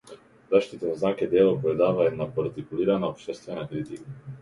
[0.51, 4.21] Заштитен знак е дело кое дава една поартикулирана општествена критика.